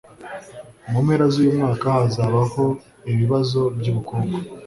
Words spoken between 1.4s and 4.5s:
mwaka hazabaho ibibazo byubukungu